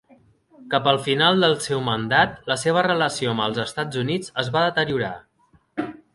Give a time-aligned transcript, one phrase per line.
[0.69, 4.67] Cap al final del seu mandat, la seva relació amb els Estats Units es va
[4.71, 5.13] deteriorar.